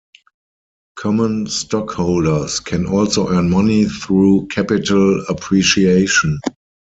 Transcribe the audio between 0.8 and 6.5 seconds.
Common stockholders can also earn money through capital appreciation.